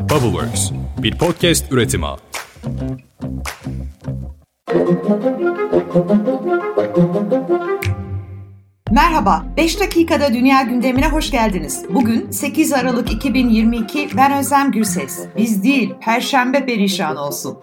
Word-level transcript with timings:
Bubbleworks, 0.00 0.70
bir 1.02 1.18
podcast 1.18 1.72
üretimi. 1.72 2.06
Merhaba, 8.90 9.44
5 9.56 9.80
dakikada 9.80 10.34
dünya 10.34 10.62
gündemine 10.62 11.08
hoş 11.08 11.30
geldiniz. 11.30 11.84
Bugün 11.90 12.30
8 12.30 12.72
Aralık 12.72 13.12
2022, 13.12 14.08
ben 14.16 14.38
Özlem 14.38 14.72
Gürses. 14.72 15.20
Biz 15.36 15.62
değil, 15.64 15.94
Perşembe 16.00 16.66
perişan 16.66 17.16
olsun. 17.16 17.58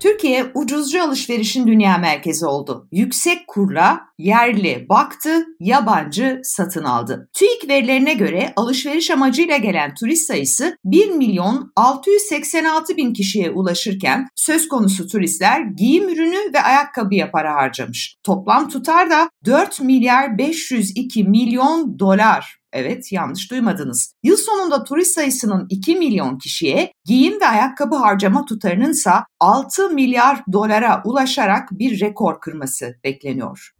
Türkiye 0.00 0.46
ucuzcu 0.54 1.02
alışverişin 1.02 1.66
dünya 1.66 1.98
merkezi 1.98 2.46
oldu. 2.46 2.88
Yüksek 2.92 3.46
kurla 3.46 4.00
yerli 4.18 4.86
baktı, 4.88 5.46
yabancı 5.60 6.40
satın 6.42 6.84
aldı. 6.84 7.28
TÜİK 7.32 7.68
verilerine 7.68 8.14
göre 8.14 8.52
alışveriş 8.56 9.10
amacıyla 9.10 9.56
gelen 9.56 9.94
turist 9.94 10.26
sayısı 10.26 10.76
1 10.84 11.10
milyon 11.10 11.72
686 11.76 12.96
bin 12.96 13.12
kişiye 13.12 13.50
ulaşırken 13.50 14.26
söz 14.34 14.68
konusu 14.68 15.08
turistler 15.08 15.60
giyim 15.60 16.08
ürünü 16.08 16.52
ve 16.54 16.60
ayakkabıya 16.60 17.30
para 17.30 17.54
harcamış. 17.54 18.16
Toplam 18.24 18.68
tutar 18.68 19.10
da 19.10 19.30
4 19.44 19.80
milyar 19.80 20.38
502 20.38 21.24
milyon 21.24 21.98
dolar. 21.98 22.56
Evet 22.78 23.12
yanlış 23.12 23.50
duymadınız. 23.50 24.14
Yıl 24.22 24.36
sonunda 24.36 24.84
turist 24.84 25.14
sayısının 25.14 25.66
2 25.70 25.96
milyon 25.96 26.38
kişiye, 26.38 26.92
giyim 27.04 27.40
ve 27.40 27.46
ayakkabı 27.46 27.96
harcama 27.96 28.44
tutarının 28.44 28.90
ise 28.90 29.10
6 29.40 29.90
milyar 29.90 30.44
dolara 30.52 31.02
ulaşarak 31.04 31.68
bir 31.72 32.00
rekor 32.00 32.40
kırması 32.40 32.94
bekleniyor. 33.04 33.72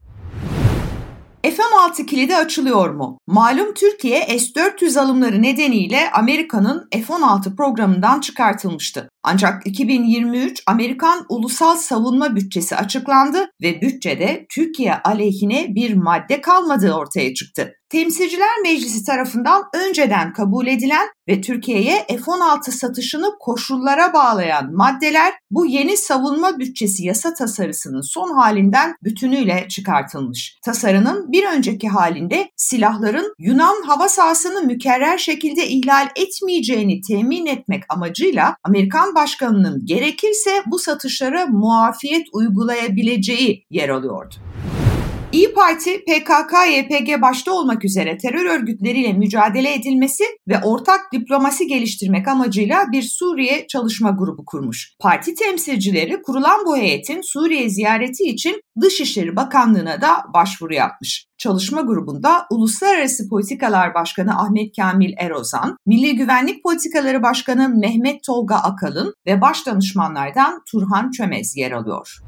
F-16 1.42 2.06
kilidi 2.06 2.36
açılıyor 2.36 2.90
mu? 2.90 3.18
Malum 3.26 3.74
Türkiye 3.74 4.38
S-400 4.38 5.00
alımları 5.00 5.42
nedeniyle 5.42 6.10
Amerika'nın 6.12 6.88
F-16 6.92 7.56
programından 7.56 8.20
çıkartılmıştı. 8.20 9.08
Ancak 9.28 9.66
2023 9.66 10.62
Amerikan 10.66 11.26
Ulusal 11.28 11.76
Savunma 11.76 12.36
Bütçesi 12.36 12.76
açıklandı 12.76 13.50
ve 13.62 13.80
bütçede 13.80 14.46
Türkiye 14.48 14.94
aleyhine 14.94 15.74
bir 15.74 15.94
madde 15.94 16.40
kalmadığı 16.40 16.92
ortaya 16.92 17.34
çıktı. 17.34 17.72
Temsilciler 17.88 18.60
Meclisi 18.62 19.04
tarafından 19.04 19.62
önceden 19.74 20.32
kabul 20.32 20.66
edilen 20.66 21.08
ve 21.28 21.40
Türkiye'ye 21.40 22.06
F-16 22.08 22.70
satışını 22.70 23.30
koşullara 23.40 24.12
bağlayan 24.12 24.74
maddeler 24.74 25.32
bu 25.50 25.66
yeni 25.66 25.96
savunma 25.96 26.58
bütçesi 26.58 27.06
yasa 27.06 27.34
tasarısının 27.34 28.00
son 28.00 28.34
halinden 28.34 28.94
bütünüyle 29.04 29.66
çıkartılmış. 29.68 30.58
Tasarının 30.64 31.32
bir 31.32 31.44
önceki 31.46 31.88
halinde 31.88 32.50
silahların 32.56 33.34
Yunan 33.38 33.82
hava 33.86 34.08
sahasını 34.08 34.62
mükerrer 34.62 35.18
şekilde 35.18 35.68
ihlal 35.68 36.08
etmeyeceğini 36.16 37.00
temin 37.00 37.46
etmek 37.46 37.82
amacıyla 37.88 38.56
Amerikan 38.64 39.14
Başkanı'nın 39.16 39.86
gerekirse 39.86 40.62
bu 40.66 40.78
satışlara 40.78 41.46
muafiyet 41.46 42.26
uygulayabileceği 42.32 43.66
yer 43.70 43.88
alıyordu. 43.88 44.34
İyi 45.32 45.54
Parti, 45.54 46.04
PKK, 46.04 46.52
YPG 46.76 47.22
başta 47.22 47.52
olmak 47.52 47.84
üzere 47.84 48.18
terör 48.18 48.44
örgütleriyle 48.44 49.12
mücadele 49.12 49.74
edilmesi 49.74 50.24
ve 50.48 50.60
ortak 50.64 51.00
diplomasi 51.12 51.66
geliştirmek 51.66 52.28
amacıyla 52.28 52.84
bir 52.92 53.02
Suriye 53.02 53.66
çalışma 53.66 54.10
grubu 54.10 54.44
kurmuş. 54.44 54.92
Parti 55.00 55.34
temsilcileri 55.34 56.22
kurulan 56.22 56.66
bu 56.66 56.76
heyetin 56.76 57.20
Suriye 57.22 57.70
ziyareti 57.70 58.24
için 58.24 58.60
Dışişleri 58.80 59.36
Bakanlığı'na 59.36 60.00
da 60.00 60.24
başvuru 60.34 60.74
yapmış. 60.74 61.26
Çalışma 61.38 61.80
grubunda 61.80 62.46
Uluslararası 62.50 63.28
Politikalar 63.28 63.94
Başkanı 63.94 64.40
Ahmet 64.40 64.76
Kamil 64.76 65.12
Erozan, 65.18 65.76
Milli 65.86 66.16
Güvenlik 66.16 66.62
Politikaları 66.62 67.22
Başkanı 67.22 67.68
Mehmet 67.68 68.22
Tolga 68.26 68.54
Akalın 68.54 69.14
ve 69.26 69.40
baş 69.40 69.66
danışmanlardan 69.66 70.62
Turhan 70.70 71.10
Çömez 71.10 71.56
yer 71.56 71.72
alıyor. 71.72 72.18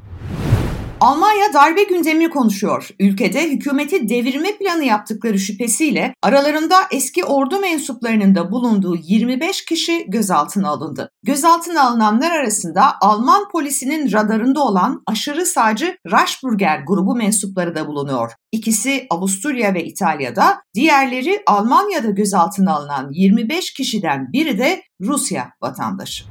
Almanya 1.01 1.53
darbe 1.53 1.83
gündemini 1.83 2.29
konuşuyor. 2.29 2.89
Ülkede 2.99 3.51
hükümeti 3.51 4.09
devirme 4.09 4.57
planı 4.57 4.83
yaptıkları 4.83 5.39
şüphesiyle 5.39 6.13
aralarında 6.21 6.75
eski 6.91 7.23
ordu 7.23 7.59
mensuplarının 7.59 8.35
da 8.35 8.51
bulunduğu 8.51 8.95
25 8.95 9.65
kişi 9.65 10.05
gözaltına 10.07 10.69
alındı. 10.69 11.11
Gözaltına 11.23 11.83
alınanlar 11.83 12.31
arasında 12.31 12.93
Alman 13.01 13.49
polisinin 13.51 14.11
radarında 14.11 14.63
olan 14.63 15.03
aşırı 15.07 15.45
sağcı 15.45 15.97
Raschburger 16.11 16.83
grubu 16.87 17.15
mensupları 17.15 17.75
da 17.75 17.87
bulunuyor. 17.87 18.31
İkisi 18.51 19.07
Avusturya 19.09 19.73
ve 19.73 19.85
İtalya'da, 19.85 20.61
diğerleri 20.75 21.43
Almanya'da 21.47 22.09
gözaltına 22.09 22.75
alınan 22.75 23.09
25 23.11 23.73
kişiden 23.73 24.33
biri 24.33 24.57
de 24.57 24.81
Rusya 25.01 25.49
vatandaşı. 25.61 26.23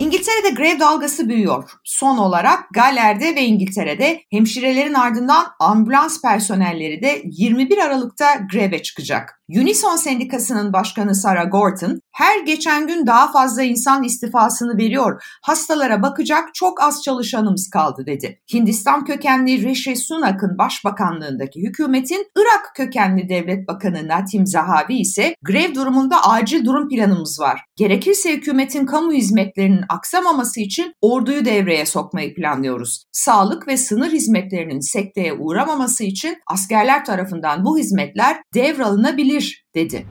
İngiltere'de 0.00 0.50
grev 0.50 0.80
dalgası 0.80 1.28
büyüyor. 1.28 1.70
Son 1.84 2.18
olarak 2.18 2.64
Galler'de 2.74 3.34
ve 3.34 3.44
İngiltere'de 3.44 4.20
hemşirelerin 4.30 4.94
ardından 4.94 5.46
ambulans 5.60 6.22
personelleri 6.22 7.02
de 7.02 7.22
21 7.24 7.78
Aralık'ta 7.78 8.26
greve 8.52 8.82
çıkacak. 8.82 9.38
Unison 9.56 9.96
Sendikası'nın 9.96 10.72
başkanı 10.72 11.14
Sarah 11.14 11.50
Gorton, 11.50 12.00
her 12.12 12.40
geçen 12.40 12.86
gün 12.86 13.06
daha 13.06 13.32
fazla 13.32 13.62
insan 13.62 14.02
istifasını 14.02 14.78
veriyor. 14.78 15.22
Hastalara 15.42 16.02
bakacak 16.02 16.54
çok 16.54 16.82
az 16.82 17.02
çalışanımız 17.02 17.70
kaldı 17.70 18.06
dedi. 18.06 18.40
Hindistan 18.52 19.04
kökenli 19.04 19.62
Rishi 19.62 19.96
Sunak'ın 19.96 20.58
başbakanlığındaki 20.58 21.62
hükümetin 21.62 22.26
Irak 22.36 22.74
kökenli 22.74 23.28
devlet 23.28 23.68
bakanı 23.68 24.08
Natim 24.08 24.46
Zahavi 24.46 24.94
ise 24.94 25.34
grev 25.42 25.74
durumunda 25.74 26.24
acil 26.24 26.64
durum 26.64 26.88
planımız 26.88 27.40
var. 27.40 27.64
Gerekirse 27.76 28.32
hükümetin 28.32 28.86
kamu 28.86 29.12
hizmetlerinin 29.12 29.84
aksamaması 29.88 30.60
için 30.60 30.94
orduyu 31.00 31.44
devreye 31.44 31.86
sokmayı 31.86 32.34
planlıyoruz. 32.34 33.04
Sağlık 33.12 33.68
ve 33.68 33.76
sınır 33.76 34.10
hizmetlerinin 34.10 34.80
sekteye 34.80 35.32
uğramaması 35.32 36.04
için 36.04 36.36
askerler 36.46 37.04
tarafından 37.04 37.64
bu 37.64 37.78
hizmetler 37.78 38.36
devralınabilir 38.54 39.64
dedi. 39.74 40.06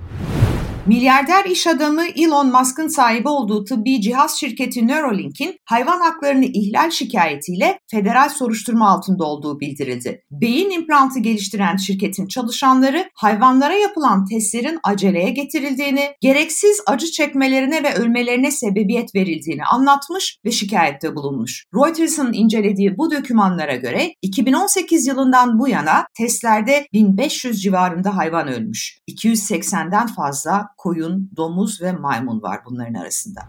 Milyarder 0.88 1.46
iş 1.46 1.68
adamı 1.68 2.06
Elon 2.16 2.52
Musk'ın 2.52 2.88
sahibi 2.88 3.30
olduğu 3.30 3.64
tıbbi 3.64 4.02
cihaz 4.02 4.40
şirketi 4.40 4.88
Neuralink'in 4.88 5.60
hayvan 5.66 6.00
haklarını 6.00 6.46
ihlal 6.46 6.92
şikayetiyle 6.92 7.80
federal 7.92 8.30
soruşturma 8.30 8.90
altında 8.90 9.26
olduğu 9.26 9.60
bildirildi. 9.60 10.24
Beyin 10.32 10.70
implantı 10.70 11.20
geliştiren 11.20 11.78
şirketin 11.78 12.28
çalışanları 12.28 13.10
hayvanlara 13.14 13.74
yapılan 13.74 14.26
testlerin 14.26 14.80
aceleye 14.84 15.30
getirildiğini, 15.30 16.04
gereksiz 16.22 16.82
acı 16.86 17.12
çekmelerine 17.12 17.84
ve 17.84 17.94
ölmelerine 17.96 18.52
sebebiyet 18.52 19.16
verildiğini 19.16 19.64
anlatmış 19.64 20.38
ve 20.46 20.52
şikayette 20.52 21.16
bulunmuş. 21.16 21.66
Reuters'ın 21.76 22.34
incelediği 22.34 22.98
bu 22.98 23.12
dokümanlara 23.12 23.76
göre 23.76 24.14
2018 24.22 25.08
yılından 25.08 25.60
bu 25.60 25.68
yana 25.68 26.06
testlerde 26.18 26.88
1500 26.94 27.62
civarında 27.62 28.18
hayvan 28.18 28.48
ölmüş. 28.48 28.98
280'den 29.10 30.08
fazla 30.08 30.68
koyun, 30.78 31.32
domuz 31.38 31.82
ve 31.82 31.92
maymun 31.92 32.42
var 32.42 32.60
bunların 32.66 32.94
arasında. 32.94 33.42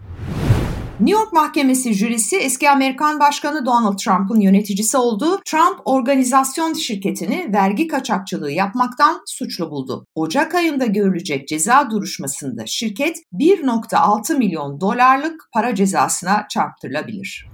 New 0.99 1.19
York 1.19 1.33
Mahkemesi 1.33 1.93
jürisi 1.93 2.37
eski 2.37 2.69
Amerikan 2.69 3.19
Başkanı 3.19 3.65
Donald 3.65 3.97
Trump'ın 3.97 4.39
yöneticisi 4.39 4.97
olduğu 4.97 5.39
Trump 5.45 5.79
Organizasyon 5.85 6.73
şirketini 6.73 7.53
vergi 7.53 7.87
kaçakçılığı 7.87 8.51
yapmaktan 8.51 9.21
suçlu 9.25 9.71
buldu. 9.71 10.05
Ocak 10.15 10.55
ayında 10.55 10.85
görülecek 10.85 11.47
ceza 11.47 11.91
duruşmasında 11.91 12.65
şirket 12.65 13.17
1.6 13.33 14.37
milyon 14.37 14.81
dolarlık 14.81 15.49
para 15.53 15.75
cezasına 15.75 16.45
çarptırılabilir. 16.49 17.47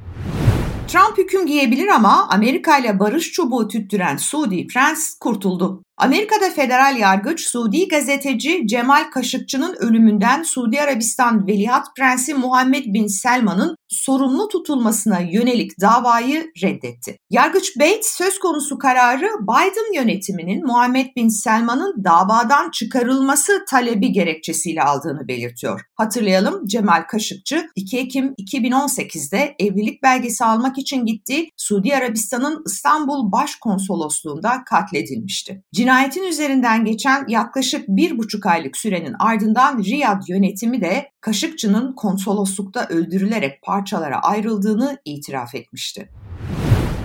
Trump 0.88 1.18
hüküm 1.18 1.46
giyebilir 1.46 1.88
ama 1.88 2.28
Amerika 2.30 2.78
ile 2.78 3.00
barış 3.00 3.32
çubuğu 3.32 3.68
tüttüren 3.68 4.18
Suudi 4.18 4.68
Prens 4.68 5.18
kurtuldu. 5.20 5.85
Amerika'da 5.98 6.50
federal 6.50 6.98
yargıç 6.98 7.42
Suudi 7.42 7.88
gazeteci 7.88 8.68
Cemal 8.68 9.04
Kaşıkçı'nın 9.12 9.76
ölümünden 9.80 10.44
Suudi 10.44 10.82
Arabistan 10.82 11.48
Veliaht 11.48 11.96
Prensi 11.98 12.34
Muhammed 12.34 12.86
Bin 12.86 13.08
Selman'ın 13.08 13.75
sorumlu 13.88 14.48
tutulmasına 14.48 15.20
yönelik 15.20 15.82
davayı 15.82 16.52
reddetti. 16.64 17.18
Yargıç 17.30 17.80
Bates 17.80 18.08
söz 18.08 18.40
konusu 18.40 18.78
kararı 18.78 19.28
Biden 19.42 19.96
yönetiminin 19.96 20.66
Muhammed 20.66 21.16
Bin 21.16 21.30
Selman'ın 21.30 22.04
davadan 22.04 22.72
çıkarılması 22.72 23.66
talebi 23.70 24.12
gerekçesiyle 24.12 24.84
aldığını 24.84 25.28
belirtiyor. 25.28 25.82
Hatırlayalım 25.96 26.68
Cemal 26.68 27.04
Kaşıkçı 27.08 27.68
2 27.76 27.98
Ekim 27.98 28.34
2018'de 28.34 29.56
evlilik 29.60 30.04
belgesi 30.04 30.46
almak 30.46 30.78
için 30.78 31.06
gittiği 31.06 31.50
Suudi 31.58 31.96
Arabistan'ın 31.96 32.64
İstanbul 32.66 33.32
Başkonsolosluğunda 33.32 34.64
katledilmişti. 34.70 35.64
Cinayetin 35.74 36.24
üzerinden 36.24 36.86
geçen 36.86 37.26
yaklaşık 37.28 37.88
bir 37.88 38.18
buçuk 38.18 38.46
aylık 38.46 38.78
sürenin 38.78 39.16
ardından 39.20 39.84
Riyad 39.84 40.22
yönetimi 40.28 40.82
de 40.82 41.10
Kaşıkçı'nın 41.26 41.94
konsoloslukta 41.94 42.88
öldürülerek 42.90 43.62
parçalara 43.62 44.20
ayrıldığını 44.20 44.98
itiraf 45.06 45.56
etmişti. 45.56 46.10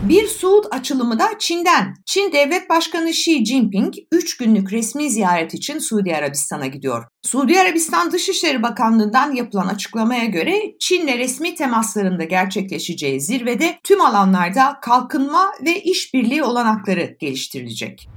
Bir 0.08 0.26
Suud 0.26 0.64
açılımı 0.70 1.19
da 1.19 1.28
Çin'den. 1.38 1.94
Çin 2.06 2.32
Devlet 2.32 2.70
Başkanı 2.70 3.11
Xi 3.11 3.44
Jinping 3.44 3.94
3 4.12 4.37
günlük 4.37 4.72
resmi 4.72 5.11
ziyaret 5.11 5.55
için 5.55 5.78
Suudi 5.78 6.17
Arabistan'a 6.17 6.67
gidiyor. 6.67 7.05
Suudi 7.22 7.61
Arabistan 7.61 8.12
Dışişleri 8.12 8.62
Bakanlığı'ndan 8.62 9.32
yapılan 9.34 9.67
açıklamaya 9.67 10.25
göre 10.25 10.75
Çin'le 10.81 11.19
resmi 11.19 11.55
temaslarında 11.55 12.25
gerçekleşeceği 12.25 13.20
zirvede 13.20 13.78
tüm 13.84 14.00
alanlarda 14.00 14.81
kalkınma 14.82 15.52
ve 15.64 15.82
işbirliği 15.82 16.43
olanakları 16.43 17.17
geliştirilecek. 17.20 18.08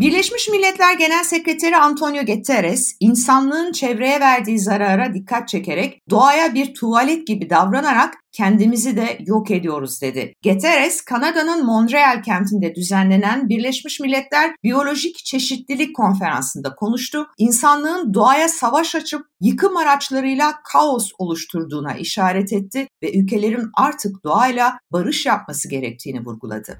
Birleşmiş 0.00 0.48
Milletler 0.48 0.94
Genel 0.94 1.24
Sekreteri 1.24 1.76
Antonio 1.76 2.24
Guterres, 2.24 2.96
insanlığın 3.00 3.72
çevreye 3.72 4.20
verdiği 4.20 4.58
zarara 4.58 5.14
dikkat 5.14 5.48
çekerek 5.48 6.00
doğaya 6.10 6.54
bir 6.54 6.74
tuvalet 6.74 7.26
gibi 7.26 7.50
davranarak 7.50 8.14
kendimizi 8.32 8.96
de 8.96 9.18
yok 9.26 9.50
ediyoruz 9.50 10.02
dedi. 10.02 10.32
Guterres, 10.44 11.00
Kanada'nın 11.00 11.66
Montreal 11.66 12.22
kentinde 12.22 12.74
düzenlenen 12.74 13.48
Birleşmiş 13.48 14.00
Milletler 14.00 14.54
Biyolojik 14.64 15.16
Çeşitlilik 15.16 15.96
Konferansı'nda 15.96 16.74
konuştu. 16.74 17.26
İnsanlığın 17.38 18.14
doğaya 18.14 18.48
savaş 18.48 18.94
açıp 18.94 19.22
yıkım 19.40 19.76
araçlarıyla 19.76 20.54
kaos 20.72 21.10
oluşturduğuna 21.18 21.94
işaret 21.94 22.52
etti 22.52 22.88
ve 23.02 23.18
ülkelerin 23.18 23.70
artık 23.74 24.24
doğayla 24.24 24.78
barış 24.92 25.26
yapması 25.26 25.70
gerektiğini 25.70 26.24
vurguladı. 26.24 26.78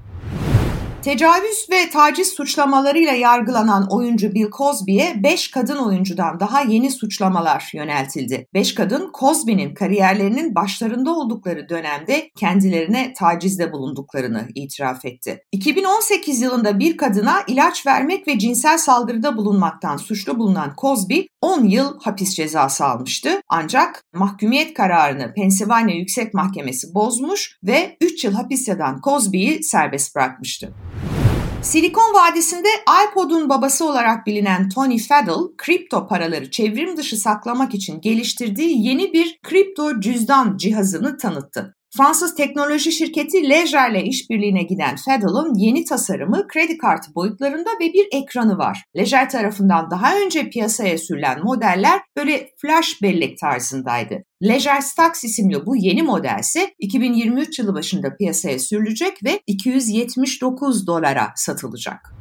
Tecavüz 1.02 1.66
ve 1.70 1.90
taciz 1.90 2.28
suçlamalarıyla 2.28 3.12
yargılanan 3.12 3.86
oyuncu 3.90 4.34
Bill 4.34 4.50
Cosby'ye 4.50 5.14
5 5.22 5.50
kadın 5.50 5.76
oyuncudan 5.76 6.40
daha 6.40 6.60
yeni 6.60 6.90
suçlamalar 6.90 7.70
yöneltildi. 7.74 8.46
5 8.54 8.74
kadın 8.74 9.10
Cosby'nin 9.20 9.74
kariyerlerinin 9.74 10.54
başlarında 10.54 11.10
oldukları 11.10 11.68
dönemde 11.68 12.30
kendilerine 12.36 13.12
tacizde 13.18 13.72
bulunduklarını 13.72 14.48
itiraf 14.54 15.04
etti. 15.04 15.42
2018 15.52 16.40
yılında 16.40 16.78
bir 16.78 16.96
kadına 16.96 17.42
ilaç 17.46 17.86
vermek 17.86 18.28
ve 18.28 18.38
cinsel 18.38 18.78
saldırıda 18.78 19.36
bulunmaktan 19.36 19.96
suçlu 19.96 20.38
bulunan 20.38 20.72
Cosby 20.80 21.20
10 21.40 21.64
yıl 21.64 22.00
hapis 22.00 22.34
cezası 22.34 22.84
almıştı. 22.84 23.30
Ancak 23.48 24.04
mahkumiyet 24.14 24.74
kararını 24.74 25.32
Pennsylvania 25.34 25.94
Yüksek 25.94 26.34
Mahkemesi 26.34 26.94
bozmuş 26.94 27.58
ve 27.62 27.96
3 28.00 28.24
yıl 28.24 28.32
hapis 28.32 28.68
yatan 28.68 29.00
Cosby'yi 29.04 29.64
serbest 29.64 30.16
bırakmıştı. 30.16 30.74
Silikon 31.62 32.14
Vadisi'nde 32.14 32.68
iPod'un 33.04 33.48
babası 33.48 33.84
olarak 33.84 34.26
bilinen 34.26 34.68
Tony 34.68 34.98
Fadell, 34.98 35.56
kripto 35.56 36.06
paraları 36.06 36.50
çevrim 36.50 36.96
dışı 36.96 37.16
saklamak 37.16 37.74
için 37.74 38.00
geliştirdiği 38.00 38.86
yeni 38.86 39.12
bir 39.12 39.38
kripto 39.42 40.00
cüzdan 40.00 40.56
cihazını 40.56 41.16
tanıttı. 41.16 41.77
Fransız 41.96 42.34
teknoloji 42.34 42.92
şirketi 42.92 43.48
Ledger 43.48 43.90
ile 43.90 44.04
işbirliğine 44.04 44.62
giden 44.62 44.96
Fadell'ın 44.96 45.54
yeni 45.54 45.84
tasarımı 45.84 46.48
kredi 46.48 46.78
kartı 46.78 47.14
boyutlarında 47.14 47.70
ve 47.80 47.92
bir 47.92 48.08
ekranı 48.12 48.58
var. 48.58 48.84
Ledger 48.96 49.30
tarafından 49.30 49.90
daha 49.90 50.18
önce 50.18 50.50
piyasaya 50.50 50.98
sürülen 50.98 51.44
modeller 51.44 52.00
böyle 52.16 52.50
flash 52.56 53.02
bellek 53.02 53.38
tarzındaydı. 53.38 54.24
Ledger 54.42 54.80
Stax 54.80 55.24
isimli 55.24 55.66
bu 55.66 55.76
yeni 55.76 56.02
model 56.02 56.38
ise 56.40 56.74
2023 56.78 57.58
yılı 57.58 57.74
başında 57.74 58.16
piyasaya 58.16 58.58
sürülecek 58.58 59.24
ve 59.24 59.40
279 59.46 60.86
dolara 60.86 61.32
satılacak. 61.36 62.12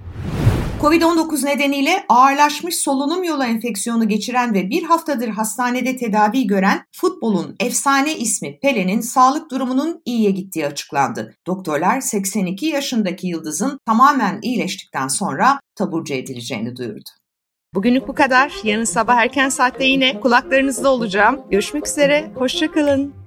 Covid-19 0.88 1.46
nedeniyle 1.46 2.06
ağırlaşmış 2.10 2.76
solunum 2.76 3.24
yolu 3.24 3.44
enfeksiyonu 3.44 4.08
geçiren 4.08 4.54
ve 4.54 4.70
bir 4.70 4.84
haftadır 4.84 5.28
hastanede 5.28 5.98
tedavi 5.98 6.48
gören 6.48 6.86
futbolun 6.92 7.56
efsane 7.60 8.18
ismi 8.18 8.60
Pele'nin 8.60 9.02
sağlık 9.02 9.52
durumunun 9.52 10.02
iyiye 10.06 10.32
gittiği 10.32 10.68
açıklandı. 10.68 11.36
Doktorlar 11.48 12.02
82 12.02 12.66
yaşındaki 12.66 13.28
yıldızın 13.28 13.80
tamamen 13.86 14.40
iyileştikten 14.42 15.08
sonra 15.08 15.60
taburcu 15.76 16.14
edileceğini 16.14 16.76
duyurdu. 16.76 17.10
Bugünlük 17.74 18.08
bu 18.08 18.16
kadar. 18.16 18.54
Yarın 18.64 18.84
sabah 18.84 19.16
erken 19.16 19.50
saatte 19.50 19.86
yine 19.86 20.20
kulaklarınızda 20.20 20.90
olacağım. 20.90 21.42
Görüşmek 21.50 21.88
üzere. 21.88 22.32
Hoşçakalın. 22.36 23.27